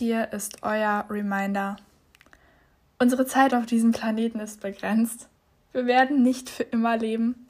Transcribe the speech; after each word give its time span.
Hier 0.00 0.32
ist 0.32 0.62
euer 0.62 1.04
Reminder. 1.10 1.76
Unsere 2.98 3.26
Zeit 3.26 3.52
auf 3.52 3.66
diesem 3.66 3.92
Planeten 3.92 4.40
ist 4.40 4.62
begrenzt. 4.62 5.28
Wir 5.72 5.84
werden 5.84 6.22
nicht 6.22 6.48
für 6.48 6.62
immer 6.62 6.96
leben. 6.96 7.46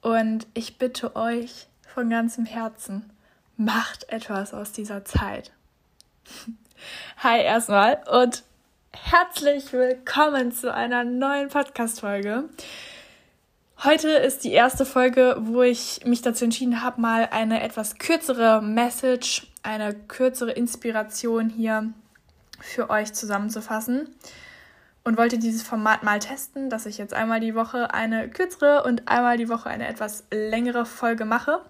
Und 0.00 0.46
ich 0.54 0.78
bitte 0.78 1.16
euch 1.16 1.66
von 1.92 2.08
ganzem 2.08 2.44
Herzen, 2.44 3.10
macht 3.56 4.08
etwas 4.10 4.54
aus 4.54 4.70
dieser 4.70 5.04
Zeit. 5.04 5.50
Hi 7.18 7.42
erstmal 7.42 8.00
und 8.08 8.44
herzlich 8.92 9.72
willkommen 9.72 10.52
zu 10.52 10.72
einer 10.72 11.02
neuen 11.02 11.48
Podcast-Folge. 11.48 12.44
Heute 13.82 14.08
ist 14.08 14.44
die 14.44 14.52
erste 14.52 14.86
Folge, 14.86 15.36
wo 15.40 15.62
ich 15.62 16.02
mich 16.04 16.22
dazu 16.22 16.44
entschieden 16.44 16.80
habe, 16.80 17.00
mal 17.00 17.28
eine 17.32 17.60
etwas 17.60 17.96
kürzere 17.96 18.62
Message 18.62 19.49
eine 19.62 19.94
kürzere 19.94 20.52
Inspiration 20.52 21.48
hier 21.48 21.92
für 22.60 22.90
euch 22.90 23.12
zusammenzufassen 23.12 24.14
und 25.04 25.16
wollte 25.16 25.38
dieses 25.38 25.62
Format 25.62 26.02
mal 26.02 26.18
testen, 26.18 26.70
dass 26.70 26.86
ich 26.86 26.98
jetzt 26.98 27.14
einmal 27.14 27.40
die 27.40 27.54
Woche 27.54 27.94
eine 27.94 28.28
kürzere 28.28 28.84
und 28.84 29.08
einmal 29.08 29.36
die 29.36 29.48
Woche 29.48 29.70
eine 29.70 29.88
etwas 29.88 30.24
längere 30.30 30.84
Folge 30.84 31.24
mache. 31.24 31.60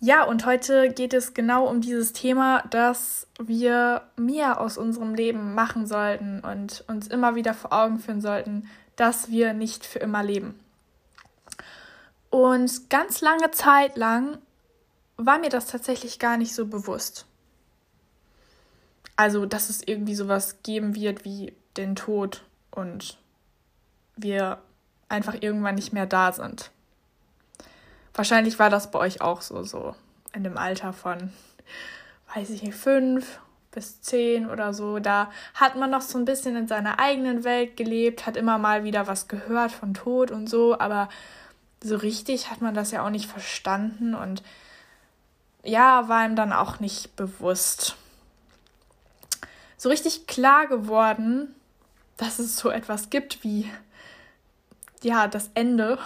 Ja, 0.00 0.24
und 0.24 0.46
heute 0.46 0.90
geht 0.90 1.14
es 1.14 1.32
genau 1.32 1.68
um 1.68 1.80
dieses 1.80 2.12
Thema, 2.12 2.62
dass 2.70 3.28
wir 3.40 4.02
mehr 4.16 4.60
aus 4.60 4.76
unserem 4.76 5.14
Leben 5.14 5.54
machen 5.54 5.86
sollten 5.86 6.40
und 6.40 6.84
uns 6.88 7.06
immer 7.06 7.36
wieder 7.36 7.54
vor 7.54 7.72
Augen 7.72 8.00
führen 8.00 8.20
sollten, 8.20 8.68
dass 8.96 9.30
wir 9.30 9.52
nicht 9.52 9.86
für 9.86 10.00
immer 10.00 10.24
leben. 10.24 10.58
Und 12.30 12.90
ganz 12.90 13.20
lange 13.20 13.52
Zeit 13.52 13.96
lang 13.96 14.38
war 15.26 15.38
mir 15.38 15.48
das 15.48 15.66
tatsächlich 15.66 16.18
gar 16.18 16.36
nicht 16.36 16.54
so 16.54 16.66
bewusst. 16.66 17.26
Also, 19.16 19.46
dass 19.46 19.70
es 19.70 19.82
irgendwie 19.86 20.14
sowas 20.14 20.62
geben 20.62 20.94
wird 20.94 21.24
wie 21.24 21.54
den 21.76 21.96
Tod 21.96 22.44
und 22.70 23.18
wir 24.16 24.58
einfach 25.08 25.36
irgendwann 25.40 25.74
nicht 25.74 25.92
mehr 25.92 26.06
da 26.06 26.32
sind. 26.32 26.70
Wahrscheinlich 28.14 28.58
war 28.58 28.70
das 28.70 28.90
bei 28.90 28.98
euch 28.98 29.20
auch 29.20 29.42
so, 29.42 29.62
so 29.62 29.94
in 30.34 30.44
dem 30.44 30.56
Alter 30.56 30.92
von, 30.92 31.32
weiß 32.34 32.50
ich 32.50 32.62
nicht, 32.62 32.74
fünf 32.74 33.40
bis 33.70 34.02
zehn 34.02 34.48
oder 34.48 34.74
so. 34.74 34.98
Da 34.98 35.30
hat 35.54 35.76
man 35.76 35.90
noch 35.90 36.02
so 36.02 36.18
ein 36.18 36.24
bisschen 36.24 36.56
in 36.56 36.68
seiner 36.68 36.98
eigenen 36.98 37.44
Welt 37.44 37.76
gelebt, 37.76 38.26
hat 38.26 38.36
immer 38.36 38.58
mal 38.58 38.84
wieder 38.84 39.06
was 39.06 39.28
gehört 39.28 39.72
von 39.72 39.94
Tod 39.94 40.30
und 40.30 40.48
so, 40.48 40.78
aber 40.78 41.08
so 41.82 41.96
richtig 41.96 42.50
hat 42.50 42.60
man 42.60 42.74
das 42.74 42.90
ja 42.90 43.04
auch 43.04 43.10
nicht 43.10 43.26
verstanden 43.26 44.14
und 44.14 44.42
ja, 45.62 46.08
war 46.08 46.24
ihm 46.26 46.36
dann 46.36 46.52
auch 46.52 46.80
nicht 46.80 47.14
bewusst. 47.16 47.96
So 49.76 49.88
richtig 49.88 50.26
klar 50.26 50.66
geworden, 50.66 51.54
dass 52.16 52.38
es 52.38 52.56
so 52.56 52.70
etwas 52.70 53.10
gibt 53.10 53.42
wie 53.42 53.70
ja, 55.02 55.26
das 55.26 55.50
Ende 55.54 55.98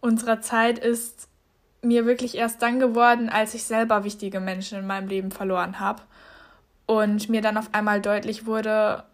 unserer 0.00 0.40
Zeit 0.40 0.78
ist 0.78 1.28
mir 1.82 2.06
wirklich 2.06 2.36
erst 2.36 2.60
dann 2.62 2.80
geworden, 2.80 3.28
als 3.28 3.54
ich 3.54 3.64
selber 3.64 4.04
wichtige 4.04 4.40
Menschen 4.40 4.78
in 4.78 4.86
meinem 4.86 5.08
Leben 5.08 5.30
verloren 5.30 5.78
habe 5.78 6.02
und 6.86 7.28
mir 7.28 7.40
dann 7.40 7.56
auf 7.56 7.72
einmal 7.72 8.00
deutlich 8.00 8.46
wurde, 8.46 9.04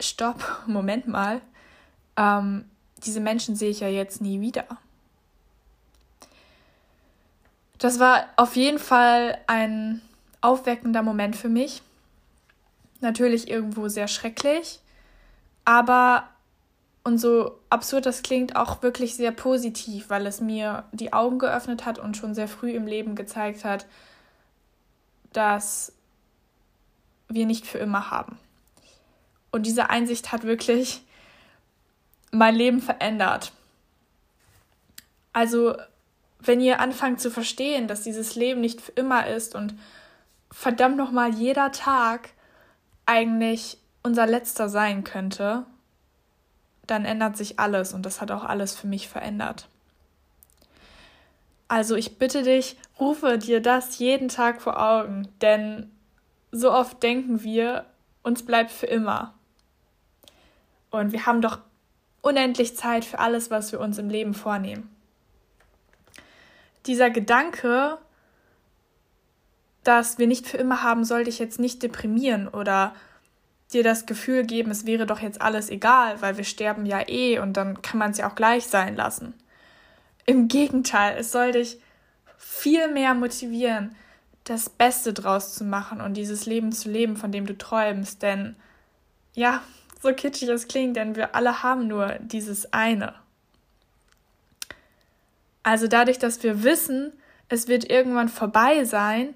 stopp, 0.00 0.62
Moment 0.66 1.06
mal, 1.06 1.40
ähm, 2.16 2.64
diese 3.04 3.20
Menschen 3.20 3.56
sehe 3.56 3.70
ich 3.70 3.80
ja 3.80 3.88
jetzt 3.88 4.20
nie 4.20 4.40
wieder. 4.40 4.66
Das 7.80 7.98
war 7.98 8.28
auf 8.36 8.56
jeden 8.56 8.78
Fall 8.78 9.38
ein 9.46 10.02
aufweckender 10.42 11.02
Moment 11.02 11.34
für 11.34 11.48
mich. 11.48 11.82
Natürlich 13.00 13.50
irgendwo 13.50 13.88
sehr 13.88 14.06
schrecklich, 14.06 14.80
aber 15.64 16.28
und 17.02 17.16
so 17.16 17.58
absurd 17.70 18.04
das 18.04 18.22
klingt, 18.22 18.54
auch 18.54 18.82
wirklich 18.82 19.16
sehr 19.16 19.32
positiv, 19.32 20.10
weil 20.10 20.26
es 20.26 20.42
mir 20.42 20.84
die 20.92 21.14
Augen 21.14 21.38
geöffnet 21.38 21.86
hat 21.86 21.98
und 21.98 22.18
schon 22.18 22.34
sehr 22.34 22.48
früh 22.48 22.72
im 22.72 22.86
Leben 22.86 23.14
gezeigt 23.14 23.64
hat, 23.64 23.86
dass 25.32 25.94
wir 27.28 27.46
nicht 27.46 27.66
für 27.66 27.78
immer 27.78 28.10
haben. 28.10 28.38
Und 29.50 29.64
diese 29.64 29.88
Einsicht 29.88 30.32
hat 30.32 30.42
wirklich 30.42 31.02
mein 32.30 32.54
Leben 32.54 32.82
verändert. 32.82 33.52
Also 35.32 35.76
wenn 36.42 36.60
ihr 36.60 36.80
anfangt 36.80 37.20
zu 37.20 37.30
verstehen, 37.30 37.86
dass 37.86 38.02
dieses 38.02 38.34
Leben 38.34 38.60
nicht 38.60 38.80
für 38.80 38.92
immer 38.92 39.26
ist 39.26 39.54
und 39.54 39.74
verdammt 40.50 40.96
nochmal 40.96 41.34
jeder 41.34 41.70
Tag 41.70 42.30
eigentlich 43.06 43.78
unser 44.02 44.26
letzter 44.26 44.68
sein 44.68 45.04
könnte, 45.04 45.66
dann 46.86 47.04
ändert 47.04 47.36
sich 47.36 47.60
alles 47.60 47.92
und 47.92 48.04
das 48.06 48.20
hat 48.20 48.30
auch 48.30 48.44
alles 48.44 48.74
für 48.74 48.86
mich 48.86 49.08
verändert. 49.08 49.68
Also 51.68 51.94
ich 51.94 52.18
bitte 52.18 52.42
dich, 52.42 52.76
rufe 52.98 53.38
dir 53.38 53.60
das 53.60 53.98
jeden 53.98 54.28
Tag 54.28 54.60
vor 54.60 54.80
Augen, 54.80 55.28
denn 55.40 55.90
so 56.50 56.72
oft 56.72 57.00
denken 57.02 57.44
wir, 57.44 57.86
uns 58.22 58.44
bleibt 58.44 58.72
für 58.72 58.86
immer. 58.86 59.34
Und 60.90 61.12
wir 61.12 61.26
haben 61.26 61.42
doch 61.42 61.58
unendlich 62.22 62.76
Zeit 62.76 63.04
für 63.04 63.20
alles, 63.20 63.50
was 63.50 63.70
wir 63.70 63.78
uns 63.78 63.98
im 63.98 64.08
Leben 64.08 64.34
vornehmen 64.34 64.90
dieser 66.86 67.10
Gedanke, 67.10 67.98
dass 69.84 70.18
wir 70.18 70.26
nicht 70.26 70.46
für 70.46 70.56
immer 70.56 70.82
haben, 70.82 71.04
sollte 71.04 71.30
ich 71.30 71.38
jetzt 71.38 71.58
nicht 71.58 71.82
deprimieren 71.82 72.48
oder 72.48 72.94
dir 73.72 73.82
das 73.82 74.06
Gefühl 74.06 74.44
geben, 74.44 74.70
es 74.70 74.86
wäre 74.86 75.06
doch 75.06 75.20
jetzt 75.20 75.40
alles 75.40 75.70
egal, 75.70 76.20
weil 76.20 76.36
wir 76.36 76.44
sterben 76.44 76.86
ja 76.86 77.08
eh 77.08 77.38
und 77.38 77.56
dann 77.56 77.80
kann 77.82 77.98
man 77.98 78.10
es 78.10 78.18
ja 78.18 78.28
auch 78.28 78.34
gleich 78.34 78.66
sein 78.66 78.96
lassen. 78.96 79.34
Im 80.26 80.48
Gegenteil, 80.48 81.16
es 81.18 81.32
soll 81.32 81.52
dich 81.52 81.78
viel 82.36 82.88
mehr 82.88 83.14
motivieren, 83.14 83.94
das 84.44 84.68
Beste 84.68 85.12
draus 85.12 85.54
zu 85.54 85.64
machen 85.64 86.00
und 86.00 86.14
dieses 86.14 86.46
Leben 86.46 86.72
zu 86.72 86.90
leben, 86.90 87.16
von 87.16 87.30
dem 87.30 87.46
du 87.46 87.56
träumst. 87.56 88.22
Denn 88.22 88.56
ja, 89.34 89.62
so 90.02 90.12
kitschig 90.12 90.48
es 90.48 90.66
klingt, 90.66 90.96
denn 90.96 91.14
wir 91.14 91.34
alle 91.34 91.62
haben 91.62 91.86
nur 91.86 92.16
dieses 92.20 92.72
eine. 92.72 93.14
Also 95.62 95.86
dadurch, 95.86 96.18
dass 96.18 96.42
wir 96.42 96.62
wissen, 96.62 97.12
es 97.48 97.68
wird 97.68 97.90
irgendwann 97.90 98.28
vorbei 98.28 98.84
sein, 98.84 99.34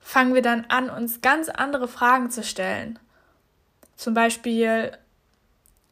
fangen 0.00 0.34
wir 0.34 0.42
dann 0.42 0.64
an, 0.68 0.88
uns 0.88 1.20
ganz 1.20 1.48
andere 1.48 1.88
Fragen 1.88 2.30
zu 2.30 2.42
stellen. 2.42 2.98
Zum 3.96 4.14
Beispiel, 4.14 4.92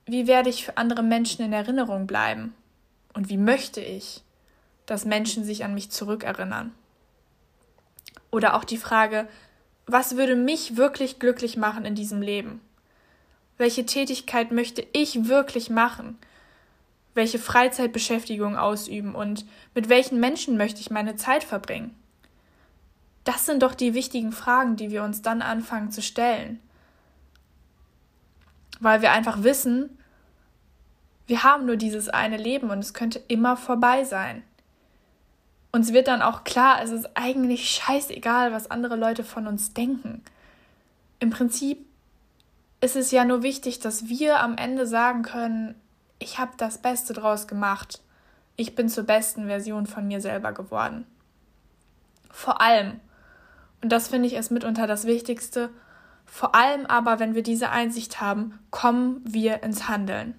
wie 0.07 0.27
werde 0.27 0.51
ich 0.51 0.65
für 0.65 0.77
andere 0.77 1.03
Menschen 1.03 1.45
in 1.45 1.53
Erinnerung 1.53 2.07
bleiben? 2.07 2.55
Und 3.13 3.29
wie 3.29 3.37
möchte 3.37 3.81
ich, 3.81 4.23
dass 4.87 5.05
Menschen 5.05 5.45
sich 5.45 5.65
an 5.65 5.75
mich 5.75 5.91
zurückerinnern? 5.91 6.73
Oder 8.31 8.55
auch 8.55 8.65
die 8.65 8.77
Frage, 8.77 9.29
was 9.87 10.17
würde 10.17 10.37
mich 10.37 10.77
wirklich 10.77 11.19
glücklich 11.19 11.57
machen 11.57 11.85
in 11.85 11.95
diesem 11.95 12.23
Leben? 12.23 12.61
Welche 13.57 13.87
Tätigkeit 13.87 14.51
möchte 14.51 14.87
ich 14.93 15.29
wirklich 15.29 15.71
machen? 15.71 16.19
Welche 17.15 17.39
Freizeitbeschäftigung 17.39 18.57
ausüben 18.57 19.15
und 19.15 19.47
mit 19.75 19.89
welchen 19.89 20.21
Menschen 20.21 20.57
möchte 20.57 20.81
ich 20.81 20.91
meine 20.91 21.17
Zeit 21.17 21.45
verbringen? 21.45 21.95
Das 23.23 23.47
sind 23.47 23.63
doch 23.63 23.75
die 23.75 23.95
wichtigen 23.95 24.33
Fragen, 24.33 24.77
die 24.77 24.91
wir 24.91 25.03
uns 25.03 25.23
dann 25.23 25.41
anfangen 25.41 25.91
zu 25.91 26.03
stellen. 26.03 26.61
Weil 28.81 29.01
wir 29.01 29.13
einfach 29.13 29.43
wissen, 29.43 29.99
wir 31.27 31.43
haben 31.43 31.65
nur 31.65 31.77
dieses 31.77 32.09
eine 32.09 32.37
Leben 32.37 32.71
und 32.71 32.81
es 32.81 32.93
könnte 32.93 33.23
immer 33.29 33.57
vorbei 33.57 34.05
sein. 34.05 34.43
Uns 35.73 35.93
wird 35.93 36.07
dann 36.07 36.23
auch 36.23 36.45
klar, 36.45 36.83
es 36.83 36.91
ist 36.91 37.17
eigentlich 37.17 37.71
scheißegal, 37.71 38.53
was 38.53 38.71
andere 38.71 38.97
Leute 38.97 39.25
von 39.25 39.47
uns 39.47 39.73
denken. 39.73 40.23
Im 41.19 41.31
Prinzip 41.31 41.85
ist 42.81 42.97
es 42.97 43.11
ja 43.11 43.25
nur 43.25 43.43
wichtig, 43.43 43.81
dass 43.81 44.09
wir 44.09 44.41
am 44.41 44.59
Ende 44.59 44.87
sagen 44.87 45.23
können, 45.23 45.75
ich 46.25 46.39
habe 46.39 46.53
das 46.57 46.79
Beste 46.79 47.13
draus 47.13 47.47
gemacht. 47.47 48.01
Ich 48.57 48.75
bin 48.75 48.89
zur 48.89 49.05
besten 49.05 49.47
Version 49.47 49.87
von 49.87 50.09
mir 50.09 50.21
selber 50.21 50.53
geworden. 50.53 51.07
Vor 52.31 52.61
allem, 52.61 52.99
und 53.83 53.91
das 53.91 54.09
finde 54.09 54.27
ich 54.27 54.35
ist 54.35 54.51
mitunter 54.51 54.87
das 54.87 55.05
Wichtigste, 55.05 55.71
Vor 56.27 56.55
allem 56.55 56.87
aber, 56.87 57.21
wenn 57.21 57.35
wir 57.35 57.43
diese 57.43 57.69
Einsicht 57.69 58.23
haben, 58.23 58.59
kommen 58.71 59.21
wir 59.25 59.63
ins 59.63 59.87
Handeln. 59.87 60.35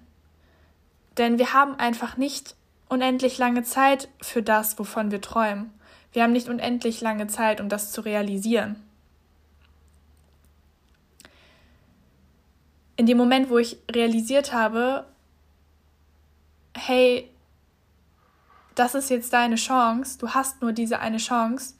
Denn 1.18 1.38
wir 1.38 1.54
haben 1.54 1.76
einfach 1.76 2.18
nicht 2.18 2.56
unendlich 2.90 3.38
lange 3.38 3.62
Zeit 3.62 4.10
für 4.20 4.42
das, 4.42 4.78
wovon 4.80 5.12
wir 5.12 5.22
träumen. 5.22 5.72
Wir 6.12 6.24
haben 6.24 6.34
nicht 6.34 6.50
unendlich 6.50 7.02
lange 7.02 7.28
Zeit, 7.28 7.62
um 7.62 7.70
das 7.70 7.92
zu 7.92 8.02
realisieren. 8.02 8.82
In 12.98 13.06
dem 13.06 13.18
Moment, 13.18 13.50
wo 13.52 13.60
ich 13.60 13.78
realisiert 13.92 14.52
habe, 14.52 15.06
hey, 16.76 17.32
das 18.76 18.94
ist 18.94 19.10
jetzt 19.10 19.32
deine 19.34 19.56
Chance, 19.56 20.18
du 20.20 20.30
hast 20.30 20.62
nur 20.62 20.74
diese 20.74 21.00
eine 21.00 21.18
Chance, 21.18 21.76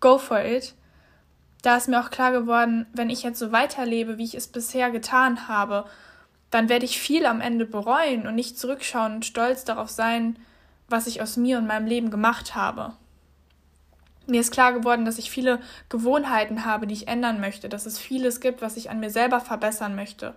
go 0.00 0.18
for 0.18 0.42
it. 0.42 0.74
Da 1.62 1.76
ist 1.76 1.88
mir 1.88 2.00
auch 2.00 2.10
klar 2.10 2.32
geworden, 2.32 2.86
wenn 2.92 3.10
ich 3.10 3.22
jetzt 3.22 3.38
so 3.38 3.52
weiterlebe, 3.52 4.18
wie 4.18 4.24
ich 4.24 4.34
es 4.34 4.46
bisher 4.48 4.90
getan 4.90 5.48
habe, 5.48 5.84
dann 6.50 6.68
werde 6.68 6.84
ich 6.84 7.00
viel 7.00 7.26
am 7.26 7.40
Ende 7.40 7.66
bereuen 7.66 8.26
und 8.26 8.34
nicht 8.34 8.58
zurückschauen 8.58 9.16
und 9.16 9.26
stolz 9.26 9.64
darauf 9.64 9.90
sein, 9.90 10.38
was 10.88 11.06
ich 11.06 11.20
aus 11.20 11.36
mir 11.36 11.58
und 11.58 11.66
meinem 11.66 11.86
Leben 11.86 12.10
gemacht 12.10 12.54
habe. 12.54 12.92
Mir 14.28 14.40
ist 14.40 14.52
klar 14.52 14.72
geworden, 14.72 15.04
dass 15.04 15.18
ich 15.18 15.30
viele 15.30 15.60
Gewohnheiten 15.88 16.64
habe, 16.64 16.86
die 16.86 16.94
ich 16.94 17.08
ändern 17.08 17.40
möchte, 17.40 17.68
dass 17.68 17.86
es 17.86 17.98
vieles 17.98 18.40
gibt, 18.40 18.62
was 18.62 18.76
ich 18.76 18.90
an 18.90 19.00
mir 19.00 19.10
selber 19.10 19.40
verbessern 19.40 19.94
möchte 19.94 20.34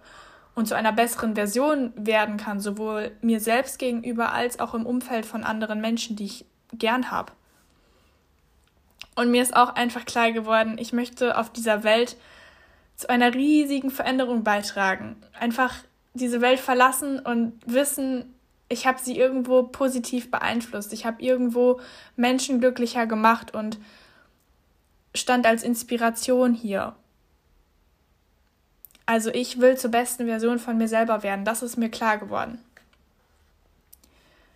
und 0.59 0.65
zu 0.65 0.75
einer 0.75 0.91
besseren 0.91 1.35
Version 1.35 1.93
werden 1.95 2.37
kann, 2.37 2.59
sowohl 2.59 3.11
mir 3.21 3.39
selbst 3.39 3.79
gegenüber 3.79 4.33
als 4.33 4.59
auch 4.59 4.73
im 4.73 4.85
Umfeld 4.85 5.25
von 5.25 5.43
anderen 5.43 5.79
Menschen, 5.79 6.17
die 6.17 6.25
ich 6.25 6.45
gern 6.73 7.11
habe. 7.11 7.31
Und 9.15 9.31
mir 9.31 9.41
ist 9.41 9.55
auch 9.55 9.75
einfach 9.75 10.05
klar 10.05 10.31
geworden, 10.31 10.77
ich 10.77 10.93
möchte 10.93 11.37
auf 11.37 11.49
dieser 11.49 11.83
Welt 11.83 12.17
zu 12.95 13.09
einer 13.09 13.33
riesigen 13.33 13.89
Veränderung 13.89 14.43
beitragen. 14.43 15.15
Einfach 15.39 15.73
diese 16.13 16.41
Welt 16.41 16.59
verlassen 16.59 17.19
und 17.19 17.53
wissen, 17.65 18.35
ich 18.67 18.85
habe 18.85 18.99
sie 19.01 19.17
irgendwo 19.17 19.63
positiv 19.63 20.29
beeinflusst. 20.29 20.91
Ich 20.91 21.05
habe 21.05 21.21
irgendwo 21.21 21.79
Menschen 22.17 22.59
glücklicher 22.59 23.07
gemacht 23.07 23.53
und 23.53 23.79
stand 25.15 25.45
als 25.45 25.63
Inspiration 25.63 26.53
hier. 26.53 26.95
Also 29.09 29.31
ich 29.31 29.59
will 29.59 29.75
zur 29.75 29.89
besten 29.89 30.27
Version 30.27 30.59
von 30.59 30.77
mir 30.77 30.87
selber 30.87 31.23
werden. 31.23 31.43
Das 31.43 31.63
ist 31.63 31.77
mir 31.77 31.89
klar 31.89 32.19
geworden. 32.19 32.63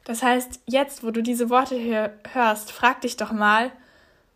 Das 0.04 0.22
heißt, 0.22 0.60
jetzt, 0.68 1.04
wo 1.04 1.10
du 1.10 1.24
diese 1.24 1.50
Worte 1.50 1.74
hier 1.74 2.14
hörst, 2.34 2.72
frag 2.72 3.02
dich 3.02 3.18
doch 3.18 3.32
mal, 3.32 3.72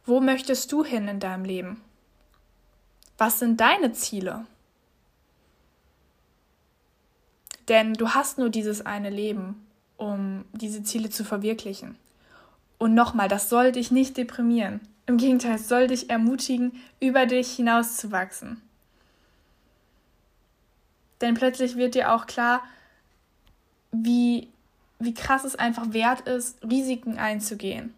wo 0.07 0.19
möchtest 0.19 0.71
du 0.71 0.83
hin 0.83 1.07
in 1.07 1.19
deinem 1.19 1.45
Leben? 1.45 1.83
Was 3.19 3.37
sind 3.37 3.61
deine 3.61 3.93
Ziele? 3.93 4.47
Denn 7.67 7.93
du 7.93 8.09
hast 8.09 8.39
nur 8.39 8.49
dieses 8.49 8.83
eine 8.83 9.11
Leben, 9.11 9.67
um 9.97 10.45
diese 10.51 10.81
Ziele 10.81 11.11
zu 11.11 11.25
verwirklichen. 11.25 11.95
Und 12.79 12.95
nochmal, 12.95 13.27
das 13.27 13.51
soll 13.51 13.71
dich 13.71 13.91
nicht 13.91 14.17
deprimieren. 14.17 14.79
Im 15.05 15.17
Gegenteil, 15.17 15.57
es 15.57 15.69
soll 15.69 15.85
dich 15.85 16.09
ermutigen, 16.09 16.81
über 16.99 17.27
dich 17.27 17.51
hinauszuwachsen. 17.55 18.63
Denn 21.21 21.33
plötzlich 21.33 21.75
wird 21.75 21.95
dir 21.95 22.13
auch 22.13 22.27
klar, 22.27 22.61
wie, 23.91 24.47
wie 24.99 25.13
krass 25.13 25.43
es 25.43 25.55
einfach 25.55 25.93
wert 25.93 26.21
ist, 26.21 26.57
Risiken 26.63 27.17
einzugehen. 27.17 27.93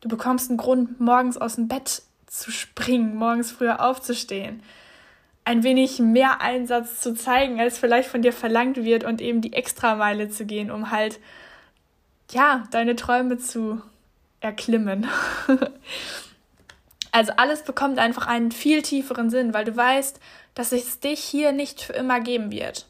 Du 0.00 0.08
bekommst 0.08 0.50
einen 0.50 0.58
Grund, 0.58 1.00
morgens 1.00 1.38
aus 1.38 1.54
dem 1.54 1.68
Bett 1.68 2.02
zu 2.26 2.50
springen, 2.50 3.14
morgens 3.14 3.52
früher 3.52 3.80
aufzustehen, 3.80 4.62
ein 5.44 5.62
wenig 5.62 5.98
mehr 5.98 6.40
Einsatz 6.40 7.00
zu 7.00 7.14
zeigen, 7.14 7.60
als 7.60 7.78
vielleicht 7.78 8.08
von 8.08 8.22
dir 8.22 8.32
verlangt 8.32 8.84
wird 8.84 9.04
und 9.04 9.20
eben 9.20 9.40
die 9.40 9.52
Extrameile 9.52 10.28
zu 10.28 10.44
gehen, 10.44 10.70
um 10.70 10.90
halt, 10.90 11.20
ja, 12.30 12.64
deine 12.70 12.96
Träume 12.96 13.38
zu 13.38 13.80
erklimmen. 14.40 15.06
also 17.12 17.32
alles 17.36 17.62
bekommt 17.62 17.98
einfach 17.98 18.26
einen 18.26 18.50
viel 18.50 18.82
tieferen 18.82 19.30
Sinn, 19.30 19.54
weil 19.54 19.66
du 19.66 19.76
weißt, 19.76 20.18
dass 20.54 20.72
es 20.72 20.98
dich 20.98 21.20
hier 21.20 21.52
nicht 21.52 21.82
für 21.82 21.92
immer 21.92 22.20
geben 22.20 22.50
wird. 22.50 22.86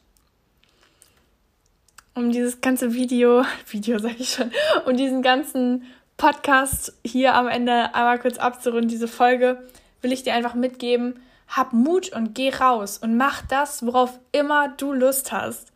Um 2.14 2.30
dieses 2.30 2.60
ganze 2.60 2.94
Video, 2.94 3.44
Video 3.68 3.98
sag 3.98 4.18
ich 4.18 4.30
schon, 4.30 4.52
um 4.86 4.96
diesen 4.96 5.22
ganzen 5.22 5.84
Podcast 6.16 6.94
hier 7.04 7.34
am 7.34 7.48
Ende 7.48 7.94
einmal 7.94 8.18
kurz 8.20 8.38
abzurunden, 8.38 8.88
diese 8.88 9.08
Folge, 9.08 9.62
will 10.02 10.12
ich 10.12 10.22
dir 10.22 10.34
einfach 10.34 10.54
mitgeben, 10.54 11.20
hab 11.48 11.72
Mut 11.72 12.12
und 12.12 12.34
geh 12.34 12.50
raus 12.50 12.98
und 12.98 13.16
mach 13.16 13.42
das, 13.46 13.84
worauf 13.84 14.20
immer 14.30 14.68
du 14.68 14.92
Lust 14.92 15.32
hast. 15.32 15.72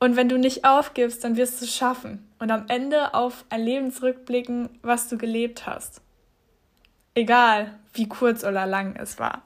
Und 0.00 0.16
wenn 0.16 0.28
du 0.28 0.38
nicht 0.38 0.64
aufgibst, 0.64 1.24
dann 1.24 1.36
wirst 1.36 1.60
du 1.60 1.66
es 1.66 1.76
schaffen 1.76 2.26
und 2.38 2.50
am 2.50 2.64
Ende 2.68 3.14
auf 3.14 3.44
ein 3.50 3.62
Leben 3.62 3.92
zurückblicken, 3.92 4.70
was 4.82 5.08
du 5.08 5.18
gelebt 5.18 5.66
hast. 5.66 6.03
Egal, 7.16 7.72
wie 7.92 8.08
kurz 8.08 8.42
oder 8.42 8.66
lang 8.66 8.96
es 8.96 9.20
war. 9.20 9.42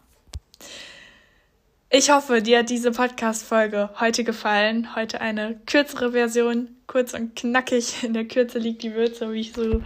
Ich 1.90 2.10
hoffe, 2.10 2.40
dir 2.40 2.60
hat 2.60 2.70
diese 2.70 2.92
Podcast-Folge 2.92 3.90
heute 4.00 4.24
gefallen. 4.24 4.94
Heute 4.96 5.20
eine 5.20 5.60
kürzere 5.66 6.12
Version, 6.12 6.76
kurz 6.86 7.12
und 7.12 7.36
knackig. 7.36 8.04
In 8.04 8.14
der 8.14 8.26
Kürze 8.26 8.58
liegt 8.58 8.82
die 8.82 8.94
Würze, 8.94 9.32
wie 9.32 9.40
ich 9.40 9.52
so 9.52 9.82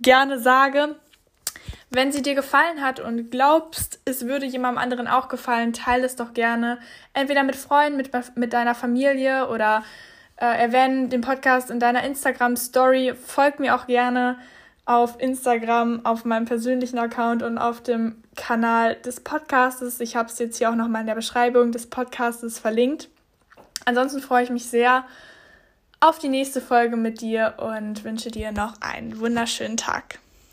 gerne 0.00 0.40
sage. 0.40 0.96
Wenn 1.90 2.10
sie 2.10 2.22
dir 2.22 2.34
gefallen 2.34 2.82
hat 2.82 3.00
und 3.00 3.30
glaubst, 3.30 4.00
es 4.06 4.26
würde 4.26 4.46
jemandem 4.46 4.82
anderen 4.82 5.06
auch 5.06 5.28
gefallen, 5.28 5.74
teile 5.74 6.06
es 6.06 6.16
doch 6.16 6.32
gerne. 6.32 6.78
Entweder 7.12 7.42
mit 7.42 7.56
Freunden, 7.56 7.98
mit, 7.98 8.10
mit 8.36 8.54
deiner 8.54 8.74
Familie 8.74 9.48
oder 9.48 9.84
äh, 10.36 10.46
erwähne 10.46 11.08
den 11.08 11.20
Podcast 11.20 11.70
in 11.70 11.80
deiner 11.80 12.02
Instagram-Story. 12.02 13.12
Folg 13.14 13.60
mir 13.60 13.74
auch 13.74 13.86
gerne 13.86 14.38
auf 14.86 15.20
Instagram, 15.20 16.06
auf 16.06 16.24
meinem 16.24 16.46
persönlichen 16.46 16.98
Account 16.98 17.42
und 17.42 17.58
auf 17.58 17.82
dem 17.82 18.22
Kanal 18.36 18.94
des 18.94 19.20
Podcastes. 19.20 20.00
Ich 20.00 20.16
habe 20.16 20.28
es 20.28 20.38
jetzt 20.38 20.58
hier 20.58 20.70
auch 20.70 20.76
nochmal 20.76 21.02
in 21.02 21.08
der 21.08 21.16
Beschreibung 21.16 21.72
des 21.72 21.88
Podcastes 21.88 22.58
verlinkt. 22.58 23.08
Ansonsten 23.84 24.20
freue 24.20 24.44
ich 24.44 24.50
mich 24.50 24.66
sehr 24.66 25.04
auf 26.00 26.18
die 26.18 26.28
nächste 26.28 26.60
Folge 26.60 26.96
mit 26.96 27.20
dir 27.20 27.54
und 27.58 28.04
wünsche 28.04 28.30
dir 28.30 28.52
noch 28.52 28.80
einen 28.80 29.18
wunderschönen 29.18 29.76
Tag. 29.76 30.20